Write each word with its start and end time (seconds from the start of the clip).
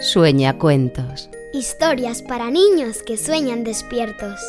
Sueña 0.00 0.58
cuentos. 0.58 1.28
Historias 1.52 2.22
para 2.22 2.52
niños 2.52 3.02
que 3.02 3.16
sueñan 3.16 3.64
despiertos. 3.64 4.40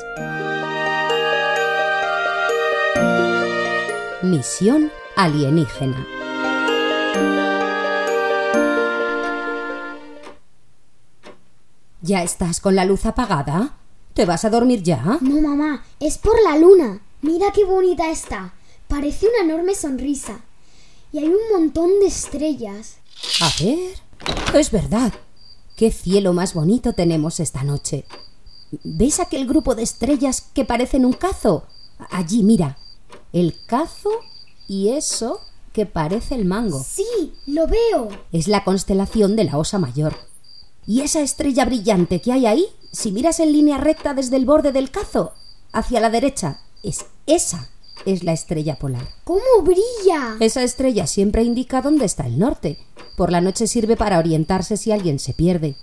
Misión 4.21 4.91
alienígena. 5.15 6.05
¿Ya 12.03 12.21
estás 12.21 12.59
con 12.59 12.75
la 12.75 12.85
luz 12.85 13.07
apagada? 13.07 13.75
¿Te 14.13 14.25
vas 14.25 14.45
a 14.45 14.51
dormir 14.51 14.83
ya? 14.83 15.17
No, 15.19 15.41
mamá, 15.41 15.83
es 15.99 16.19
por 16.19 16.35
la 16.43 16.59
luna. 16.59 17.01
Mira 17.23 17.47
qué 17.55 17.65
bonita 17.65 18.11
está. 18.11 18.53
Parece 18.87 19.27
una 19.27 19.51
enorme 19.51 19.73
sonrisa. 19.73 20.41
Y 21.11 21.17
hay 21.17 21.29
un 21.29 21.41
montón 21.51 21.99
de 22.01 22.05
estrellas. 22.05 22.97
A 23.41 23.49
ver. 23.63 23.95
Es 24.53 24.69
verdad. 24.69 25.11
Qué 25.79 25.91
cielo 25.91 26.33
más 26.33 26.55
bonito 26.55 26.91
tenemos 26.91 27.39
esta 27.39 27.63
noche. 27.63 28.03
¿Ves 28.83 29.21
aquel 29.21 29.47
grupo 29.47 29.75
de 29.75 29.83
estrellas 29.83 30.49
que 30.53 30.65
parecen 30.65 31.05
un 31.05 31.13
cazo? 31.13 31.63
Allí, 32.11 32.43
mira. 32.43 32.77
El 33.31 33.55
cazo 33.65 34.09
y 34.67 34.89
eso 34.89 35.39
que 35.71 35.85
parece 35.85 36.35
el 36.35 36.43
mango. 36.43 36.83
Sí, 36.83 37.33
lo 37.45 37.65
veo. 37.65 38.09
Es 38.33 38.49
la 38.49 38.65
constelación 38.65 39.37
de 39.37 39.45
la 39.45 39.57
Osa 39.57 39.79
Mayor. 39.79 40.17
Y 40.85 40.99
esa 40.99 41.21
estrella 41.21 41.63
brillante 41.63 42.19
que 42.19 42.33
hay 42.33 42.45
ahí, 42.45 42.65
si 42.91 43.13
miras 43.13 43.39
en 43.39 43.53
línea 43.53 43.77
recta 43.77 44.13
desde 44.13 44.35
el 44.35 44.45
borde 44.45 44.73
del 44.73 44.91
cazo 44.91 45.31
hacia 45.71 46.01
la 46.01 46.09
derecha, 46.09 46.59
es 46.83 47.05
esa 47.25 47.69
es 48.05 48.23
la 48.23 48.33
estrella 48.33 48.77
polar. 48.77 49.07
¿Cómo 49.23 49.61
brilla? 49.63 50.37
Esa 50.39 50.63
estrella 50.63 51.07
siempre 51.07 51.43
indica 51.43 51.81
dónde 51.81 52.05
está 52.05 52.25
el 52.25 52.39
norte. 52.39 52.77
Por 53.19 53.33
la 53.33 53.41
noche 53.41 53.67
sirve 53.67 53.97
para 53.97 54.17
orientarse 54.17 54.77
si 54.77 54.93
alguien 54.93 55.19
se 55.19 55.33
pierde. 55.33 55.75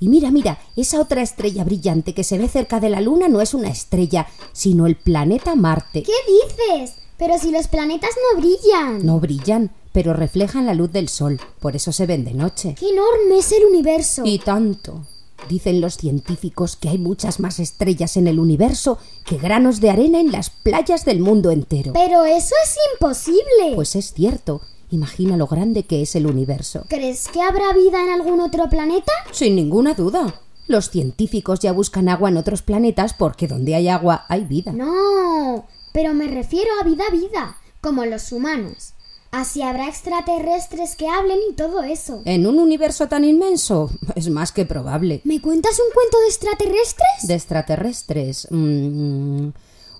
Y 0.00 0.08
mira, 0.08 0.32
mira, 0.32 0.58
esa 0.74 1.00
otra 1.00 1.22
estrella 1.22 1.62
brillante 1.62 2.14
que 2.14 2.24
se 2.24 2.36
ve 2.36 2.48
cerca 2.48 2.80
de 2.80 2.90
la 2.90 3.00
Luna 3.00 3.28
no 3.28 3.40
es 3.40 3.54
una 3.54 3.68
estrella, 3.68 4.26
sino 4.52 4.88
el 4.88 4.96
planeta 4.96 5.54
Marte. 5.54 6.02
¿Qué 6.02 6.12
dices? 6.26 6.94
Pero 7.16 7.38
si 7.38 7.52
los 7.52 7.68
planetas 7.68 8.10
no 8.16 8.40
brillan. 8.40 9.06
No 9.06 9.20
brillan, 9.20 9.70
pero 9.92 10.14
reflejan 10.14 10.66
la 10.66 10.74
luz 10.74 10.90
del 10.90 11.08
Sol, 11.08 11.40
por 11.60 11.76
eso 11.76 11.92
se 11.92 12.06
ven 12.06 12.24
de 12.24 12.34
noche. 12.34 12.74
¡Qué 12.76 12.88
enorme 12.88 13.38
es 13.38 13.52
el 13.52 13.66
universo! 13.66 14.22
Y 14.24 14.40
tanto. 14.40 15.06
Dicen 15.48 15.80
los 15.80 15.96
científicos 15.96 16.74
que 16.74 16.88
hay 16.88 16.98
muchas 16.98 17.38
más 17.38 17.60
estrellas 17.60 18.16
en 18.16 18.26
el 18.26 18.40
universo 18.40 18.98
que 19.24 19.38
granos 19.38 19.80
de 19.80 19.90
arena 19.90 20.18
en 20.18 20.32
las 20.32 20.50
playas 20.50 21.04
del 21.04 21.20
mundo 21.20 21.52
entero. 21.52 21.92
Pero 21.92 22.24
eso 22.24 22.54
es 22.64 22.76
imposible. 22.94 23.76
Pues 23.76 23.94
es 23.94 24.12
cierto. 24.12 24.60
Imagina 24.94 25.36
lo 25.36 25.48
grande 25.48 25.82
que 25.82 26.02
es 26.02 26.14
el 26.14 26.24
universo. 26.24 26.84
¿Crees 26.88 27.26
que 27.26 27.42
habrá 27.42 27.72
vida 27.72 28.00
en 28.00 28.10
algún 28.10 28.40
otro 28.40 28.68
planeta? 28.68 29.10
Sin 29.32 29.56
ninguna 29.56 29.94
duda. 29.94 30.40
Los 30.68 30.88
científicos 30.88 31.58
ya 31.58 31.72
buscan 31.72 32.08
agua 32.08 32.28
en 32.28 32.36
otros 32.36 32.62
planetas 32.62 33.12
porque 33.12 33.48
donde 33.48 33.74
hay 33.74 33.88
agua 33.88 34.24
hay 34.28 34.44
vida. 34.44 34.70
No, 34.70 35.66
pero 35.92 36.14
me 36.14 36.28
refiero 36.28 36.70
a 36.80 36.84
vida 36.84 37.02
vida, 37.10 37.56
como 37.80 38.04
los 38.04 38.30
humanos. 38.30 38.94
Así 39.32 39.62
habrá 39.62 39.88
extraterrestres 39.88 40.94
que 40.94 41.08
hablen 41.08 41.40
y 41.50 41.54
todo 41.54 41.82
eso. 41.82 42.22
En 42.24 42.46
un 42.46 42.60
universo 42.60 43.08
tan 43.08 43.24
inmenso 43.24 43.90
es 44.14 44.30
más 44.30 44.52
que 44.52 44.64
probable. 44.64 45.22
¿Me 45.24 45.40
cuentas 45.40 45.80
un 45.80 45.92
cuento 45.92 46.20
de 46.20 46.26
extraterrestres? 46.26 47.26
De 47.26 47.34
extraterrestres. 47.34 48.46
mm, 48.48 49.48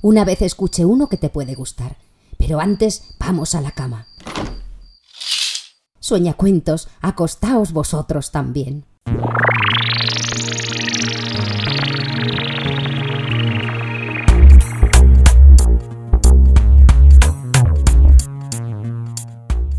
una 0.03 0.25
vez 0.25 0.41
escuché 0.43 0.85
uno 0.85 1.09
que 1.09 1.17
te 1.17 1.31
puede 1.31 1.57
gustar. 1.57 1.97
Pero 2.39 2.61
antes 2.61 3.03
vamos 3.19 3.55
a 3.55 3.61
la 3.61 3.71
cama. 3.71 4.07
Sueñacuentos, 6.05 6.89
acostaos 7.01 7.73
vosotros 7.73 8.31
también. 8.31 8.85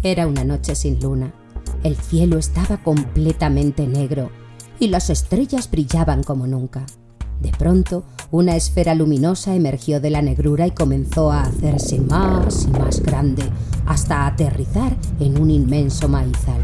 Era 0.01 0.25
una 0.25 0.43
noche 0.43 0.73
sin 0.73 0.99
luna. 0.99 1.31
El 1.83 1.95
cielo 1.95 2.39
estaba 2.39 2.77
completamente 2.77 3.85
negro 3.85 4.31
y 4.79 4.87
las 4.87 5.11
estrellas 5.11 5.69
brillaban 5.69 6.23
como 6.23 6.47
nunca. 6.47 6.87
De 7.39 7.51
pronto, 7.51 8.03
una 8.31 8.55
esfera 8.55 8.95
luminosa 8.95 9.55
emergió 9.55 9.99
de 9.99 10.09
la 10.09 10.21
negrura 10.21 10.67
y 10.67 10.71
comenzó 10.71 11.31
a 11.31 11.43
hacerse 11.43 11.99
más 11.99 12.65
y 12.65 12.67
más 12.77 13.01
grande, 13.01 13.43
hasta 13.85 14.25
aterrizar 14.25 14.95
en 15.19 15.39
un 15.41 15.51
inmenso 15.51 16.07
maizal. 16.07 16.61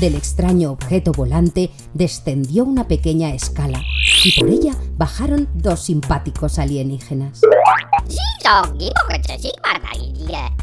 Del 0.00 0.16
extraño 0.16 0.72
objeto 0.72 1.12
volante 1.12 1.70
descendió 1.94 2.64
una 2.64 2.88
pequeña 2.88 3.32
escala 3.32 3.80
y 4.24 4.40
por 4.40 4.50
ella 4.50 4.74
bajaron 4.96 5.48
dos 5.54 5.84
simpáticos 5.84 6.58
alienígenas. 6.58 7.40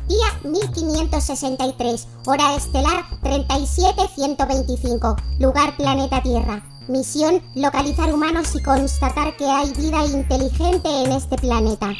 Día 0.08 0.28
1563, 0.44 2.08
hora 2.26 2.56
estelar 2.56 3.06
37125, 3.24 5.16
lugar 5.40 5.78
planeta 5.78 6.22
Tierra. 6.22 6.71
Misión, 6.88 7.44
localizar 7.54 8.12
humanos 8.12 8.56
y 8.56 8.64
constatar 8.64 9.38
que 9.38 9.46
hay 9.46 9.72
vida 9.74 10.04
inteligente 10.04 10.90
en 11.04 11.12
este 11.12 11.38
planeta. 11.38 11.94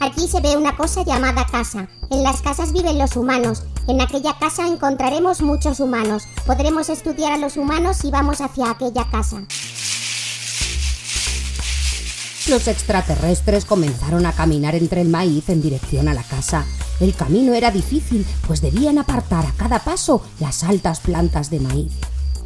Allí 0.00 0.28
se 0.28 0.40
ve 0.40 0.56
una 0.56 0.76
cosa 0.76 1.04
llamada 1.04 1.44
casa. 1.50 1.88
En 2.10 2.22
las 2.22 2.40
casas 2.40 2.72
viven 2.72 2.96
los 2.96 3.16
humanos. 3.16 3.64
En 3.88 4.00
aquella 4.00 4.38
casa 4.38 4.66
encontraremos 4.68 5.42
muchos 5.42 5.80
humanos. 5.80 6.24
Podremos 6.46 6.88
estudiar 6.88 7.32
a 7.32 7.38
los 7.38 7.56
humanos 7.56 7.96
si 7.96 8.10
vamos 8.10 8.40
hacia 8.40 8.70
aquella 8.70 9.04
casa. 9.10 9.42
Los 12.48 12.68
extraterrestres 12.68 13.64
comenzaron 13.64 14.26
a 14.26 14.32
caminar 14.32 14.76
entre 14.76 15.00
el 15.00 15.08
maíz 15.08 15.48
en 15.48 15.60
dirección 15.60 16.08
a 16.08 16.14
la 16.14 16.22
casa. 16.22 16.64
El 17.00 17.14
camino 17.14 17.52
era 17.52 17.70
difícil, 17.72 18.24
pues 18.46 18.62
debían 18.62 18.98
apartar 18.98 19.44
a 19.44 19.52
cada 19.52 19.80
paso 19.80 20.22
las 20.38 20.62
altas 20.62 21.00
plantas 21.00 21.50
de 21.50 21.60
maíz. 21.60 21.92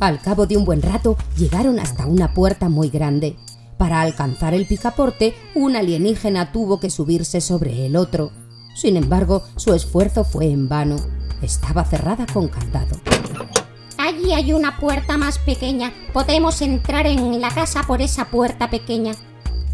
Al 0.03 0.21
cabo 0.21 0.49
de 0.49 0.57
un 0.57 0.65
buen 0.65 0.83
rato 0.83 1.17
llegaron 1.39 1.79
hasta 1.79 2.07
una 2.07 2.35
puerta 2.35 2.69
muy 2.69 2.89
grande. 2.89 3.37
Para 3.79 4.01
alcanzar 4.01 4.53
el 4.53 4.67
picaporte, 4.67 5.33
un 5.55 5.77
alienígena 5.77 6.51
tuvo 6.51 6.81
que 6.81 6.91
subirse 6.91 7.41
sobre 7.41 7.87
el 7.87 7.95
otro. 7.95 8.33
Sin 8.75 8.97
embargo, 8.97 9.45
su 9.55 9.73
esfuerzo 9.75 10.25
fue 10.25 10.47
en 10.47 10.69
vano. 10.69 10.97
Estaba 11.41 11.85
cerrada 11.85 12.27
con 12.33 12.49
candado. 12.49 12.97
Allí 13.97 14.33
hay 14.33 14.53
una 14.53 14.77
puerta 14.77 15.17
más 15.17 15.39
pequeña. 15.39 15.93
Podemos 16.13 16.63
entrar 16.63 17.07
en 17.07 17.41
la 17.41 17.51
casa 17.51 17.85
por 17.87 18.03
esa 18.03 18.25
puerta 18.25 18.71
pequeña. 18.71 19.13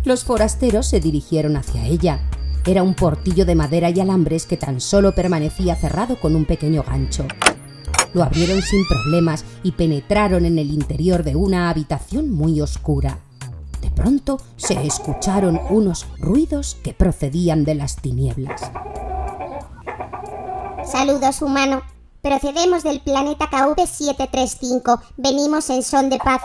Los 0.04 0.24
forasteros 0.24 0.86
se 0.86 1.00
dirigieron 1.00 1.56
hacia 1.56 1.86
ella. 1.86 2.20
Era 2.66 2.82
un 2.82 2.92
portillo 2.92 3.46
de 3.46 3.54
madera 3.54 3.88
y 3.88 3.98
alambres 3.98 4.44
que 4.44 4.58
tan 4.58 4.82
solo 4.82 5.14
permanecía 5.14 5.74
cerrado 5.74 6.20
con 6.20 6.36
un 6.36 6.44
pequeño 6.44 6.82
gancho. 6.82 7.26
Lo 8.14 8.22
abrieron 8.22 8.62
sin 8.62 8.86
problemas 8.86 9.44
y 9.62 9.72
penetraron 9.72 10.44
en 10.44 10.58
el 10.58 10.70
interior 10.70 11.22
de 11.22 11.36
una 11.36 11.70
habitación 11.70 12.30
muy 12.30 12.60
oscura. 12.60 13.18
De 13.80 13.90
pronto 13.90 14.38
se 14.56 14.74
escucharon 14.86 15.60
unos 15.70 16.06
ruidos 16.18 16.76
que 16.82 16.94
procedían 16.94 17.64
de 17.64 17.74
las 17.74 17.96
tinieblas. 17.96 18.70
Saludos, 20.84 21.42
humano. 21.42 21.82
Procedemos 22.22 22.82
del 22.82 23.00
planeta 23.00 23.48
KV735. 23.50 25.00
Venimos 25.16 25.70
en 25.70 25.82
son 25.82 26.10
de 26.10 26.18
paz. 26.18 26.42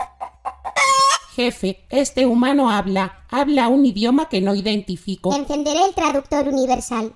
Jefe, 1.34 1.84
este 1.90 2.26
humano 2.26 2.70
habla. 2.70 3.24
Habla 3.30 3.68
un 3.68 3.84
idioma 3.84 4.28
que 4.28 4.40
no 4.40 4.54
identifico. 4.54 5.34
Encenderé 5.34 5.84
el 5.86 5.94
traductor 5.94 6.46
universal. 6.46 7.12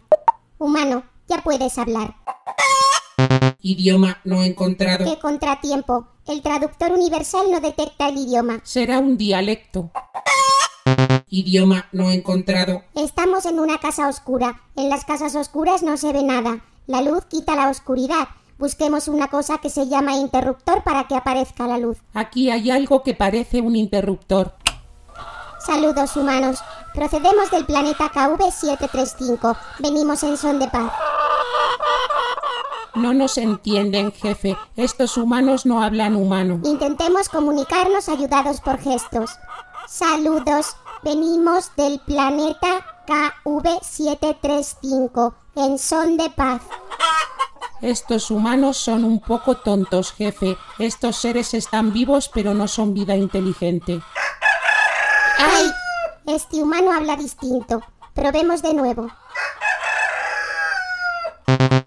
Humano, 0.59 1.04
ya 1.28 1.42
puedes 1.42 1.78
hablar. 1.78 2.16
Idioma 3.61 4.19
no 4.25 4.43
encontrado. 4.43 5.05
¡Qué 5.05 5.19
contratiempo! 5.21 6.07
El 6.27 6.42
traductor 6.42 6.92
universal 6.92 7.47
no 7.51 7.60
detecta 7.60 8.09
el 8.09 8.19
idioma. 8.19 8.60
Será 8.63 8.98
un 8.98 9.16
dialecto. 9.16 9.91
Idioma 11.28 11.89
no 11.92 12.10
encontrado. 12.10 12.83
Estamos 12.95 13.47
en 13.47 13.60
una 13.60 13.78
casa 13.78 14.09
oscura. 14.09 14.63
En 14.77 14.89
las 14.89 15.04
casas 15.04 15.34
oscuras 15.34 15.83
no 15.83 15.97
se 15.97 16.13
ve 16.13 16.22
nada. 16.22 16.65
La 16.86 17.03
luz 17.03 17.25
quita 17.27 17.57
la 17.57 17.69
oscuridad. 17.69 18.28
Busquemos 18.59 19.09
una 19.09 19.28
cosa 19.28 19.59
que 19.59 19.71
se 19.71 19.89
llama 19.89 20.15
interruptor 20.16 20.83
para 20.83 21.07
que 21.07 21.15
aparezca 21.15 21.66
la 21.66 21.78
luz. 21.78 21.98
Aquí 22.15 22.51
hay 22.51 22.71
algo 22.71 23.03
que 23.03 23.15
parece 23.15 23.60
un 23.60 23.77
interruptor. 23.77 24.54
Saludos 25.65 26.16
humanos. 26.16 26.59
Procedemos 26.95 27.51
del 27.51 27.66
planeta 27.66 28.10
KV735. 28.10 29.57
Venimos 29.80 30.22
en 30.22 30.36
son 30.36 30.59
de 30.59 30.69
paz. 30.69 30.92
No 32.95 33.13
nos 33.15 33.39
entienden, 33.39 34.13
jefe. 34.13 34.57
Estos 34.77 35.17
humanos 35.17 35.65
no 35.67 35.83
hablan 35.83 36.15
humano. 36.17 36.61
Intentemos 36.65 37.29
comunicarnos 37.29 38.09
ayudados 38.09 38.61
por 38.61 38.79
gestos. 38.79 39.31
Saludos. 39.87 40.77
Venimos 41.03 41.75
del 41.77 42.01
planeta 42.01 42.85
KV735 43.07 45.35
en 45.57 45.79
son 45.79 46.17
de 46.17 46.31
paz. 46.31 46.63
Estos 47.81 48.33
humanos 48.33 48.77
son 48.77 49.05
un 49.05 49.21
poco 49.21 49.57
tontos, 49.57 50.11
jefe. 50.13 50.59
Estos 50.79 51.17
seres 51.17 51.55
están 51.55 51.93
vivos 51.93 52.29
pero 52.33 52.55
no 52.55 52.67
son 52.67 52.95
vida 52.95 53.15
inteligente. 53.15 54.01
¡Ay! 55.39 55.71
Este 56.27 56.61
humano 56.61 56.91
habla 56.93 57.15
distinto. 57.17 57.81
Probemos 58.15 58.63
de 58.63 58.75
nuevo. 58.75 59.09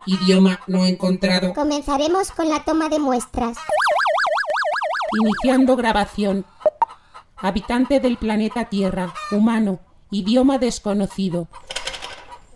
Idioma 0.05 0.59
no 0.67 0.85
encontrado. 0.85 1.53
Comenzaremos 1.53 2.31
con 2.31 2.49
la 2.49 2.63
toma 2.63 2.89
de 2.89 2.99
muestras. 2.99 3.57
Iniciando 5.21 5.75
grabación. 5.75 6.45
Habitante 7.37 7.99
del 7.99 8.17
planeta 8.17 8.65
Tierra, 8.65 9.13
humano, 9.31 9.79
idioma 10.09 10.57
desconocido. 10.57 11.47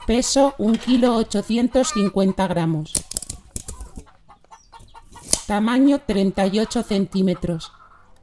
Peso 0.08 0.56
1 0.58 0.80
kilo 0.80 1.16
850 1.16 2.48
gramos. 2.48 2.94
Tamaño 5.48 6.00
38 6.06 6.84
centímetros. 6.84 7.72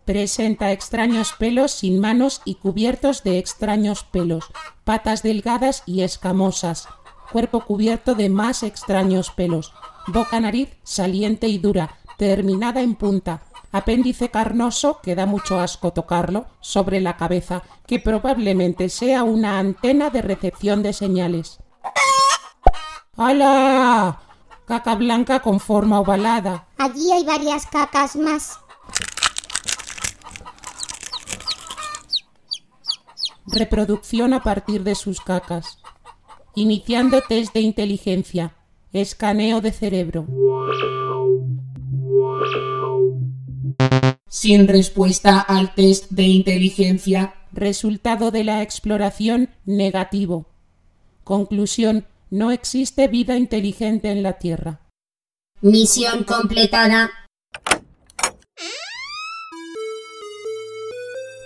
Presenta 0.04 0.72
extraños 0.72 1.32
pelos 1.38 1.70
sin 1.70 2.00
manos 2.00 2.42
y 2.44 2.56
cubiertos 2.56 3.22
de 3.22 3.38
extraños 3.38 4.02
pelos, 4.02 4.46
patas 4.82 5.22
delgadas 5.22 5.84
y 5.86 6.02
escamosas, 6.02 6.88
cuerpo 7.32 7.64
cubierto 7.64 8.14
de 8.14 8.28
más 8.28 8.62
extraños 8.62 9.30
pelos, 9.30 9.72
boca 10.06 10.38
nariz 10.38 10.68
saliente 10.84 11.48
y 11.48 11.58
dura, 11.58 11.96
terminada 12.18 12.80
en 12.80 12.94
punta, 12.94 13.42
apéndice 13.72 14.30
carnoso 14.30 15.00
que 15.02 15.14
da 15.14 15.26
mucho 15.26 15.58
asco 15.58 15.92
tocarlo 15.92 16.46
sobre 16.60 17.00
la 17.00 17.16
cabeza, 17.16 17.62
que 17.86 17.98
probablemente 17.98 18.88
sea 18.88 19.24
una 19.24 19.58
antena 19.58 20.10
de 20.10 20.22
recepción 20.22 20.82
de 20.82 20.92
señales. 20.92 21.58
¡Hala! 23.16 24.20
Caca 24.66 24.94
blanca 24.94 25.40
con 25.40 25.58
forma 25.58 26.00
ovalada. 26.00 26.66
Allí 26.78 27.10
hay 27.10 27.24
varias 27.24 27.66
cacas 27.66 28.14
más. 28.16 28.58
Reproducción 33.46 34.32
a 34.34 34.42
partir 34.42 34.84
de 34.84 34.94
sus 34.94 35.20
cacas. 35.20 35.81
Iniciando 36.54 37.22
test 37.26 37.54
de 37.54 37.60
inteligencia. 37.60 38.54
Escaneo 38.92 39.62
de 39.62 39.72
cerebro. 39.72 40.26
Sin 44.28 44.68
respuesta 44.68 45.40
al 45.40 45.74
test 45.74 46.10
de 46.10 46.24
inteligencia. 46.24 47.34
Resultado 47.52 48.30
de 48.30 48.44
la 48.44 48.60
exploración 48.60 49.48
negativo. 49.64 50.44
Conclusión. 51.24 52.06
No 52.28 52.50
existe 52.50 53.08
vida 53.08 53.38
inteligente 53.38 54.10
en 54.10 54.22
la 54.22 54.34
Tierra. 54.34 54.80
Misión 55.62 56.24
completada. 56.24 57.10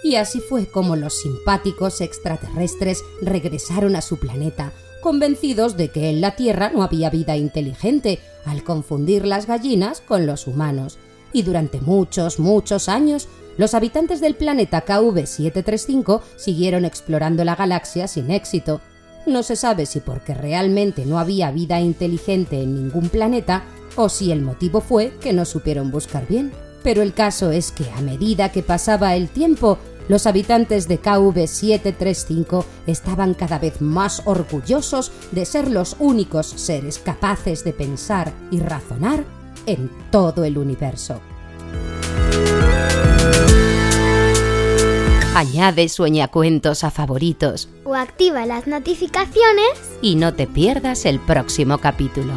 Y 0.07 0.15
así 0.15 0.39
fue 0.39 0.67
como 0.67 0.95
los 0.95 1.21
simpáticos 1.21 2.01
extraterrestres 2.01 3.03
regresaron 3.21 3.97
a 3.97 4.03
su 4.03 4.21
planeta, 4.21 4.73
convencidos 5.03 5.77
de 5.77 5.89
que 5.89 6.11
en 6.11 6.21
la 6.21 6.37
Tierra 6.37 6.71
no 6.73 6.85
había 6.85 7.11
vida 7.11 7.37
inteligente, 7.37 8.21
al 8.45 8.63
confundir 8.63 9.27
las 9.27 9.49
gallinas 9.49 10.01
con 10.01 10.25
los 10.25 10.47
humanos. 10.47 10.99
Y 11.33 11.43
durante 11.43 11.81
muchos, 11.81 12.39
muchos 12.39 12.89
años, 12.89 13.27
los 13.59 13.75
habitantes 13.75 14.21
del 14.21 14.37
planeta 14.37 14.87
KV-735 14.87 16.21
siguieron 16.37 16.85
explorando 16.85 17.43
la 17.43 17.57
galaxia 17.57 18.07
sin 18.07 18.31
éxito. 18.31 18.81
No 19.27 19.43
se 19.43 19.57
sabe 19.57 19.87
si 19.87 19.99
porque 19.99 20.35
realmente 20.35 21.05
no 21.05 21.19
había 21.19 21.51
vida 21.51 21.81
inteligente 21.81 22.63
en 22.63 22.77
ningún 22.77 23.09
planeta 23.09 23.65
o 23.97 24.09
si 24.09 24.31
el 24.31 24.41
motivo 24.41 24.81
fue 24.81 25.17
que 25.21 25.33
no 25.33 25.45
supieron 25.45 25.91
buscar 25.91 26.29
bien. 26.29 26.53
Pero 26.85 27.03
el 27.03 27.13
caso 27.13 27.51
es 27.51 27.73
que 27.73 27.91
a 27.91 28.01
medida 28.03 28.53
que 28.53 28.63
pasaba 28.63 29.17
el 29.17 29.29
tiempo, 29.29 29.79
los 30.09 30.27
habitantes 30.27 30.89
de 30.89 31.01
KV-735 31.01 32.65
estaban 32.87 33.35
cada 33.35 33.59
vez 33.59 33.81
más 33.81 34.23
orgullosos 34.25 35.13
de 35.33 35.45
ser 35.45 35.71
los 35.71 35.97
únicos 35.99 36.47
seres 36.47 36.99
capaces 36.99 37.65
de 37.65 37.73
pensar 37.73 38.33
y 38.51 38.61
razonar 38.61 39.25
en 39.67 39.91
todo 40.11 40.45
el 40.45 40.59
universo. 40.59 41.21
Añade 45.35 45.91
sueñacuentos 45.91 46.83
a 46.83 46.91
favoritos 46.91 47.69
O 47.85 47.95
activa 47.95 48.47
las 48.47 48.67
notificaciones. 48.67 49.69
y 50.01 50.15
no 50.15 50.33
te 50.33 50.47
pierdas 50.47 51.05
el 51.05 51.21
próximo 51.21 51.77
capítulo. 51.79 52.33